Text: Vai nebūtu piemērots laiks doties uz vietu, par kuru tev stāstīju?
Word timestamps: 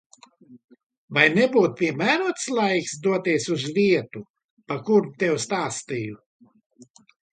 Vai 1.17 1.25
nebūtu 1.33 1.77
piemērots 1.81 2.47
laiks 2.59 2.95
doties 3.03 3.45
uz 3.57 3.67
vietu, 3.77 4.25
par 4.73 4.83
kuru 4.89 5.15
tev 5.25 5.37
stāstīju? 5.45 6.19